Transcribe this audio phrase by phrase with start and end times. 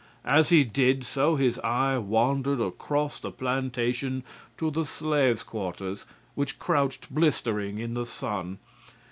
[0.25, 4.23] As he did so his eye wandered across the plantation
[4.57, 8.57] to the slaves' quarters which crouched blistering in the sun.